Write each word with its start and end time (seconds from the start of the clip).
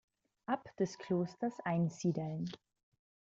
Abt 0.47 0.79
des 0.79 0.97
Klosters 0.97 1.59
Einsiedeln. 1.59 2.49